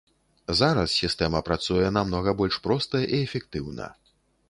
Зараз 0.61 0.95
сістэма 1.01 1.43
працуе 1.51 1.93
намнога 1.99 2.35
больш 2.43 2.59
проста 2.67 3.07
і 3.11 3.13
эфектыўна. 3.25 3.97